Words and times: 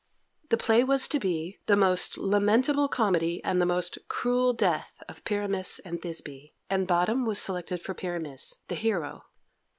The 0.49 0.57
play 0.57 0.83
was 0.83 1.07
to 1.09 1.19
be 1.19 1.59
"The 1.67 1.75
Most 1.75 2.17
Lamentable 2.17 2.87
Comedy 2.87 3.39
and 3.43 3.59
Most 3.59 3.99
Cruel 4.07 4.51
Death 4.51 5.03
of 5.07 5.23
Pyramus 5.25 5.77
and 5.85 6.01
Thisby," 6.01 6.53
and 6.71 6.87
Bottom 6.87 7.23
was 7.23 7.37
selected 7.39 7.83
for 7.83 7.93
Pyramus, 7.93 8.57
the 8.67 8.73
hero. 8.73 9.25